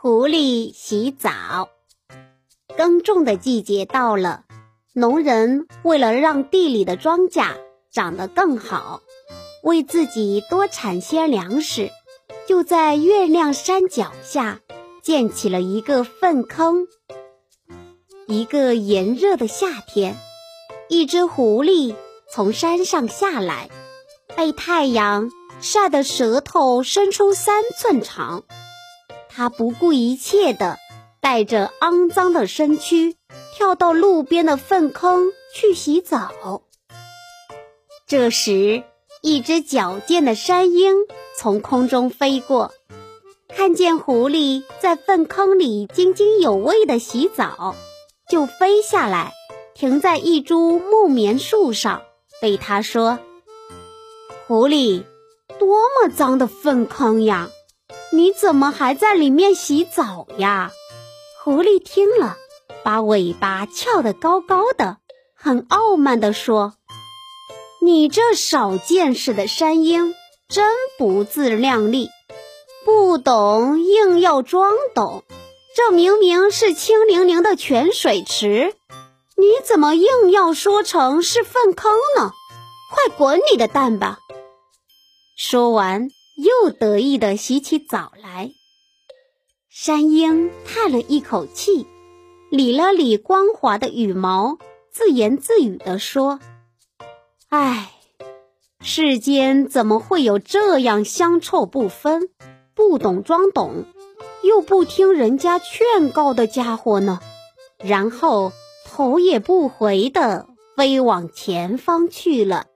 [0.00, 1.70] 狐狸洗澡。
[2.76, 4.44] 耕种的季节到了，
[4.92, 7.56] 农人为了让地里的庄稼
[7.90, 9.00] 长得更好，
[9.64, 11.90] 为自己多产些粮食，
[12.46, 14.60] 就在月亮山脚下
[15.02, 16.86] 建起了一个粪坑。
[18.28, 20.16] 一个炎热的夏天，
[20.88, 21.96] 一只狐狸
[22.30, 23.68] 从山上下来，
[24.36, 25.28] 被太阳
[25.60, 28.44] 晒得舌头伸出三寸长。
[29.38, 30.78] 他不顾一切地
[31.20, 33.14] 带着肮脏的身躯
[33.54, 36.62] 跳到路边的粪坑去洗澡。
[38.04, 38.82] 这时，
[39.22, 40.92] 一只矫健的山鹰
[41.36, 42.72] 从空中飞过，
[43.46, 47.76] 看见狐狸在粪坑里津津有味地洗澡，
[48.28, 49.34] 就飞下来，
[49.72, 52.02] 停在一株木棉树上，
[52.40, 53.20] 对他说
[54.48, 55.04] ：“狐狸，
[55.60, 57.50] 多么脏的粪坑呀！”
[58.10, 60.72] 你怎么还在里面洗澡呀？
[61.44, 62.36] 狐狸听了，
[62.82, 64.96] 把尾巴翘得高高的，
[65.34, 66.74] 很傲慢地说
[67.82, 70.14] ：“你这少见识的山鹰，
[70.48, 72.08] 真不自量力，
[72.84, 75.22] 不懂硬要装懂。
[75.76, 78.74] 这明明是清凌凌的泉水池，
[79.36, 82.32] 你怎么硬要说成是粪坑呢？
[82.90, 84.18] 快滚你的蛋吧！”
[85.36, 86.08] 说完。
[86.38, 88.52] 又得意地洗起澡来。
[89.68, 91.86] 山鹰叹了一口气，
[92.48, 94.58] 理了理光滑的羽毛，
[94.92, 96.38] 自言自语地说
[97.50, 97.90] ：“唉，
[98.80, 102.30] 世间怎么会有这样香臭不分、
[102.74, 103.84] 不懂装懂，
[104.44, 107.18] 又不听人家劝告的家伙呢？”
[107.82, 108.52] 然后
[108.86, 112.66] 头也不回地飞往前方去了。